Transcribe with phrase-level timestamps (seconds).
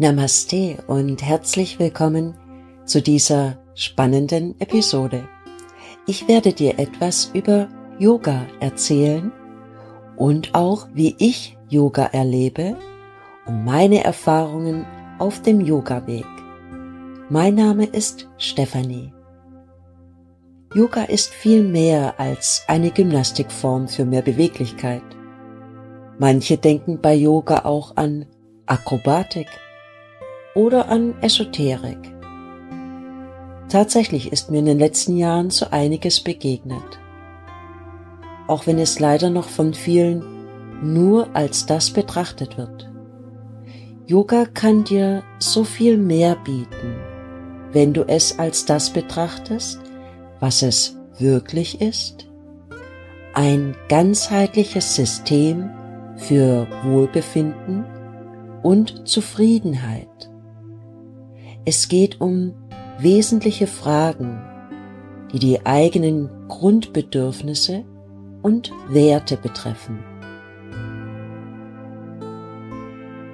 [0.00, 2.34] Namaste und herzlich willkommen
[2.86, 5.28] zu dieser spannenden Episode.
[6.06, 7.68] Ich werde dir etwas über
[7.98, 9.30] Yoga erzählen
[10.16, 12.78] und auch wie ich Yoga erlebe
[13.44, 14.86] und meine Erfahrungen
[15.18, 16.24] auf dem Yoga-Weg.
[17.28, 19.12] Mein Name ist Stefanie.
[20.72, 25.02] Yoga ist viel mehr als eine Gymnastikform für mehr Beweglichkeit.
[26.18, 28.24] Manche denken bei Yoga auch an
[28.64, 29.48] Akrobatik
[30.60, 32.14] oder an Esoterik.
[33.70, 37.00] Tatsächlich ist mir in den letzten Jahren so einiges begegnet.
[38.46, 40.22] Auch wenn es leider noch von vielen
[40.82, 42.90] nur als das betrachtet wird.
[44.06, 46.96] Yoga kann dir so viel mehr bieten,
[47.72, 49.80] wenn du es als das betrachtest,
[50.40, 52.28] was es wirklich ist.
[53.32, 55.70] Ein ganzheitliches System
[56.16, 57.86] für Wohlbefinden
[58.62, 60.29] und Zufriedenheit.
[61.72, 62.52] Es geht um
[62.98, 64.42] wesentliche Fragen,
[65.32, 67.84] die die eigenen Grundbedürfnisse
[68.42, 70.00] und Werte betreffen.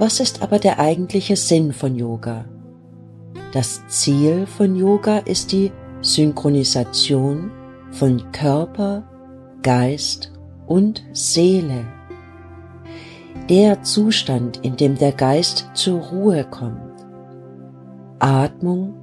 [0.00, 2.46] Was ist aber der eigentliche Sinn von Yoga?
[3.52, 5.70] Das Ziel von Yoga ist die
[6.00, 7.52] Synchronisation
[7.92, 9.04] von Körper,
[9.62, 10.32] Geist
[10.66, 11.84] und Seele.
[13.48, 16.83] Der Zustand, in dem der Geist zur Ruhe kommt
[18.24, 18.94] Atmung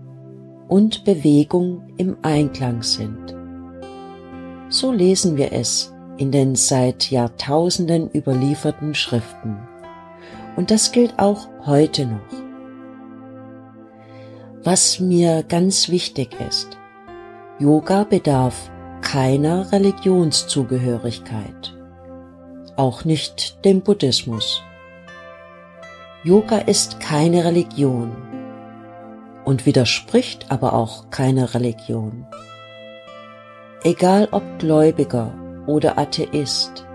[0.67, 3.35] und Bewegung im Einklang sind.
[4.69, 9.59] So lesen wir es in den seit Jahrtausenden überlieferten Schriften.
[10.55, 12.41] Und das gilt auch heute noch.
[14.63, 16.79] Was mir ganz wichtig ist,
[17.59, 21.75] Yoga bedarf keiner Religionszugehörigkeit,
[22.75, 24.63] auch nicht dem Buddhismus.
[26.23, 28.30] Yoga ist keine Religion,
[29.45, 32.25] und widerspricht aber auch keiner Religion.
[33.83, 35.33] Egal ob Gläubiger
[35.65, 36.85] oder Atheist,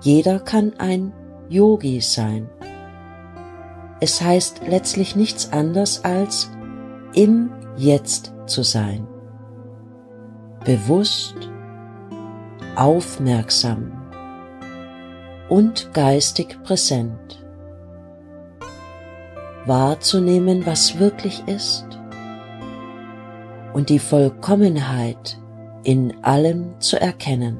[0.00, 1.12] jeder kann ein
[1.48, 2.48] Yogi sein.
[4.00, 6.50] Es heißt letztlich nichts anderes als
[7.14, 9.06] im Jetzt zu sein.
[10.64, 11.36] Bewusst,
[12.76, 13.92] aufmerksam
[15.48, 17.39] und geistig präsent
[19.70, 21.86] wahrzunehmen, was wirklich ist
[23.72, 25.38] und die Vollkommenheit
[25.84, 27.56] in allem zu erkennen.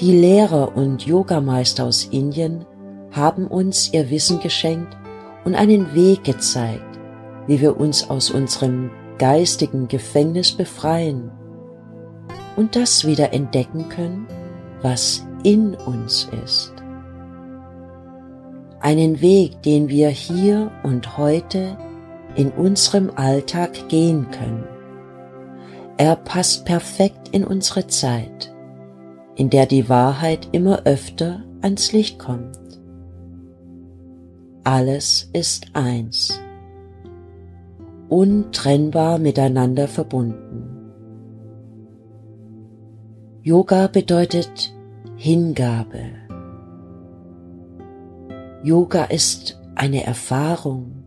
[0.00, 2.66] Die Lehrer und Yogameister aus Indien
[3.12, 4.96] haben uns ihr Wissen geschenkt
[5.44, 6.98] und einen Weg gezeigt,
[7.46, 11.30] wie wir uns aus unserem geistigen Gefängnis befreien
[12.56, 14.26] und das wieder entdecken können,
[14.82, 16.77] was in uns ist
[18.88, 21.76] einen Weg, den wir hier und heute
[22.36, 24.64] in unserem Alltag gehen können.
[25.98, 28.50] Er passt perfekt in unsere Zeit,
[29.34, 32.56] in der die Wahrheit immer öfter ans Licht kommt.
[34.64, 36.40] Alles ist eins,
[38.08, 40.64] untrennbar miteinander verbunden.
[43.42, 44.72] Yoga bedeutet
[45.16, 46.27] Hingabe,
[48.64, 51.04] Yoga ist eine Erfahrung.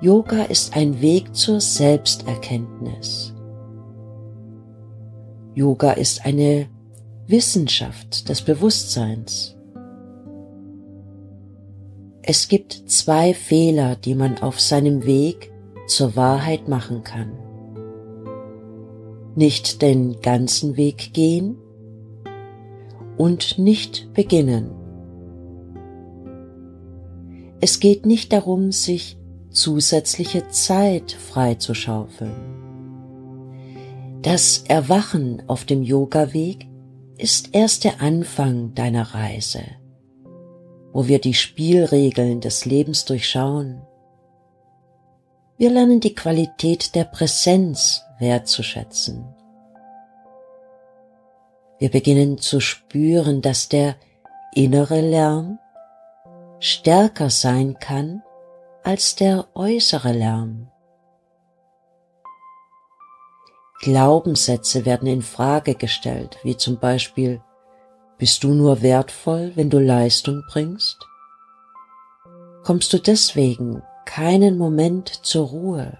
[0.00, 3.34] Yoga ist ein Weg zur Selbsterkenntnis.
[5.54, 6.68] Yoga ist eine
[7.26, 9.56] Wissenschaft des Bewusstseins.
[12.22, 15.50] Es gibt zwei Fehler, die man auf seinem Weg
[15.88, 17.32] zur Wahrheit machen kann.
[19.34, 21.56] Nicht den ganzen Weg gehen,
[23.16, 24.70] und nicht beginnen.
[27.60, 29.18] Es geht nicht darum, sich
[29.50, 32.34] zusätzliche Zeit freizuschaufeln.
[34.22, 36.66] Das Erwachen auf dem Yoga-Weg
[37.16, 39.62] ist erst der Anfang deiner Reise,
[40.92, 43.82] wo wir die Spielregeln des Lebens durchschauen.
[45.56, 49.24] Wir lernen die Qualität der Präsenz wertzuschätzen
[51.84, 53.96] wir beginnen zu spüren, dass der
[54.54, 55.58] innere Lärm
[56.58, 58.22] stärker sein kann
[58.82, 60.70] als der äußere Lärm.
[63.82, 67.42] Glaubenssätze werden in Frage gestellt, wie zum Beispiel,
[68.16, 70.96] bist du nur wertvoll, wenn du Leistung bringst?
[72.62, 75.98] Kommst du deswegen keinen Moment zur Ruhe?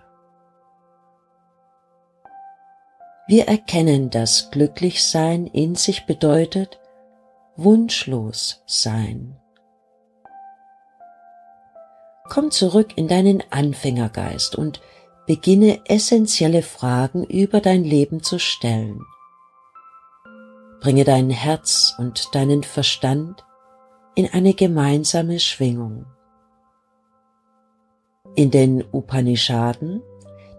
[3.27, 6.79] Wir erkennen, dass Glücklichsein in sich bedeutet,
[7.57, 9.39] wunschlos sein.
[12.29, 14.81] komm zurück in deinen Anfängergeist und
[15.27, 19.01] beginne essentielle Fragen über dein Leben zu stellen.
[20.81, 23.45] Bringe dein Herz und deinen Verstand
[24.15, 26.07] in eine gemeinsame Schwingung.
[28.35, 30.03] In den Upanishaden,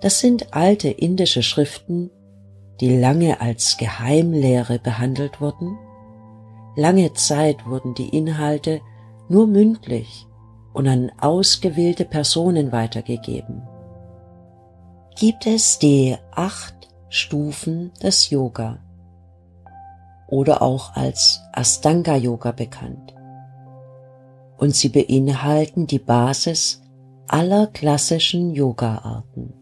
[0.01, 2.09] das sind alte indische Schriften,
[2.81, 5.77] die lange als Geheimlehre behandelt wurden,
[6.75, 8.81] lange Zeit wurden die Inhalte
[9.29, 10.27] nur mündlich
[10.73, 13.61] und an ausgewählte Personen weitergegeben.
[15.17, 16.75] Gibt es die acht
[17.09, 18.79] Stufen des Yoga
[20.27, 23.13] oder auch als Astanga Yoga bekannt.
[24.57, 26.81] Und sie beinhalten die Basis
[27.27, 29.53] aller klassischen Yoga-Arten.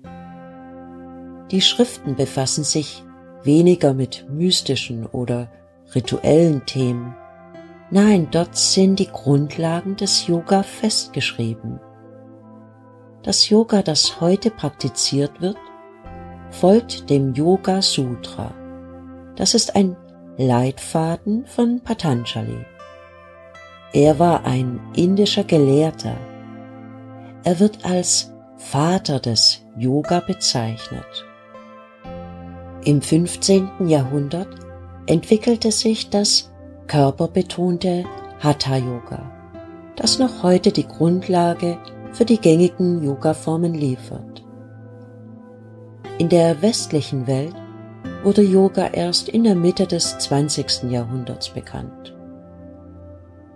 [1.54, 3.04] Die Schriften befassen sich
[3.44, 5.52] weniger mit mystischen oder
[5.94, 7.16] rituellen Themen.
[7.92, 11.80] Nein, dort sind die Grundlagen des Yoga festgeschrieben.
[13.22, 15.58] Das Yoga, das heute praktiziert wird,
[16.50, 18.52] folgt dem Yoga Sutra.
[19.36, 19.96] Das ist ein
[20.38, 22.66] Leitfaden von Patanjali.
[23.94, 26.18] Er war ein indischer Gelehrter.
[27.44, 31.28] Er wird als Vater des Yoga bezeichnet.
[32.85, 33.88] Im 15.
[33.88, 34.50] Jahrhundert
[35.06, 36.51] entwickelte sich das
[36.88, 38.03] körperbetonte
[38.39, 39.31] Hatha Yoga,
[39.95, 41.77] das noch heute die Grundlage
[42.12, 44.44] für die gängigen Yoga-Formen liefert.
[46.18, 47.56] In der westlichen Welt
[48.21, 50.91] wurde Yoga erst in der Mitte des 20.
[50.91, 52.13] Jahrhunderts bekannt.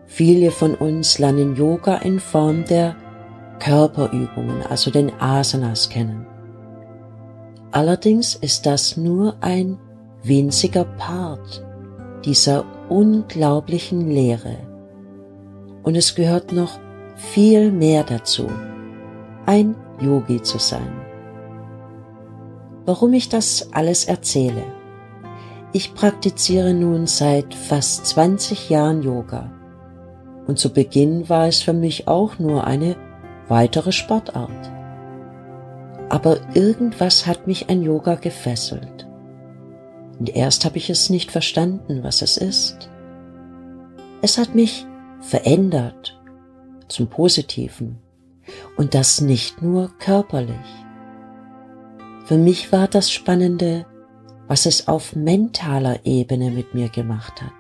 [0.05, 2.95] Viele von uns lernen Yoga in Form der
[3.59, 6.25] Körperübungen, also den Asanas kennen.
[7.77, 9.77] Allerdings ist das nur ein
[10.23, 11.63] winziger Part
[12.25, 14.57] dieser unglaublichen Lehre.
[15.83, 16.79] Und es gehört noch
[17.15, 18.47] viel mehr dazu,
[19.45, 20.91] ein Yogi zu sein.
[22.87, 24.63] Warum ich das alles erzähle?
[25.71, 29.51] Ich praktiziere nun seit fast 20 Jahren Yoga.
[30.47, 32.95] Und zu Beginn war es für mich auch nur eine
[33.47, 34.76] weitere Sportart
[36.09, 39.07] aber irgendwas hat mich an Yoga gefesselt.
[40.19, 42.89] Und erst habe ich es nicht verstanden, was es ist.
[44.21, 44.85] Es hat mich
[45.21, 46.19] verändert
[46.87, 47.99] zum Positiven
[48.77, 50.55] und das nicht nur körperlich.
[52.25, 53.85] Für mich war das Spannende,
[54.47, 57.51] was es auf mentaler Ebene mit mir gemacht hat.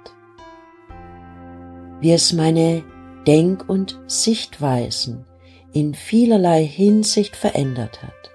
[1.99, 2.83] Wie es meine
[3.25, 5.25] Denk- und Sichtweisen
[5.73, 8.31] in vielerlei Hinsicht verändert hat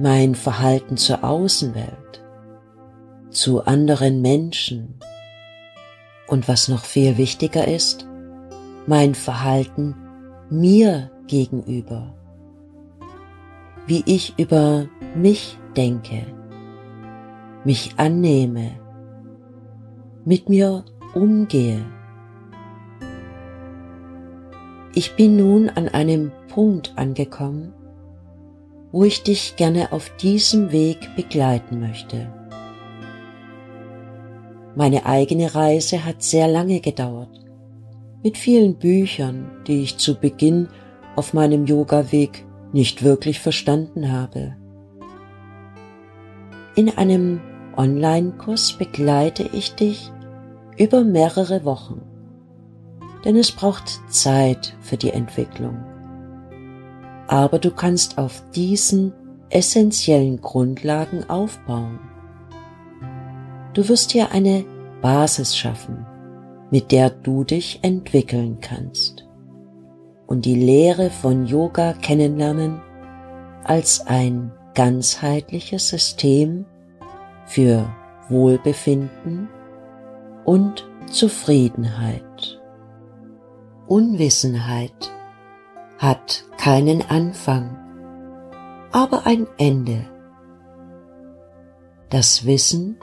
[0.00, 2.24] mein Verhalten zur Außenwelt,
[3.28, 4.98] zu anderen Menschen
[6.26, 8.08] und was noch viel wichtiger ist,
[8.86, 9.94] mein Verhalten
[10.48, 12.14] mir gegenüber,
[13.86, 16.26] wie ich über mich denke,
[17.64, 18.80] mich annehme,
[20.24, 20.82] mit mir
[21.14, 21.84] umgehe.
[24.94, 27.74] Ich bin nun an einem Punkt angekommen,
[28.92, 32.32] wo ich dich gerne auf diesem Weg begleiten möchte.
[34.74, 37.40] Meine eigene Reise hat sehr lange gedauert,
[38.22, 40.68] mit vielen Büchern, die ich zu Beginn
[41.16, 44.56] auf meinem Yoga-Weg nicht wirklich verstanden habe.
[46.76, 47.40] In einem
[47.76, 50.12] Online-Kurs begleite ich dich
[50.76, 52.00] über mehrere Wochen,
[53.24, 55.89] denn es braucht Zeit für die Entwicklung
[57.30, 59.12] aber du kannst auf diesen
[59.50, 62.00] essentiellen Grundlagen aufbauen.
[63.72, 64.64] Du wirst hier eine
[65.00, 66.04] Basis schaffen,
[66.72, 69.28] mit der du dich entwickeln kannst
[70.26, 72.80] und die Lehre von Yoga kennenlernen
[73.62, 76.64] als ein ganzheitliches System
[77.46, 77.88] für
[78.28, 79.48] Wohlbefinden
[80.44, 82.60] und Zufriedenheit.
[83.86, 85.12] Unwissenheit
[86.00, 87.76] hat keinen Anfang,
[88.90, 90.06] aber ein Ende.
[92.08, 92.96] Das Wissen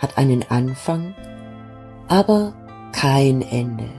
[0.00, 1.14] hat einen Anfang,
[2.08, 2.54] aber
[2.92, 3.90] kein Ende.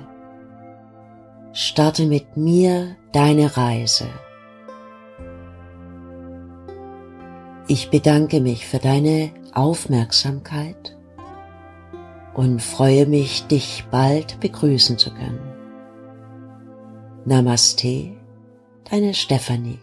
[1.54, 4.08] Starte mit mir deine Reise.
[7.68, 10.98] Ich bedanke mich für deine Aufmerksamkeit
[12.34, 15.47] und freue mich, dich bald begrüßen zu können.
[17.28, 18.16] Namaste,
[18.90, 19.80] deine Stefanie.